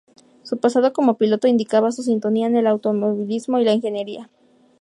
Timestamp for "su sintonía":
1.91-2.47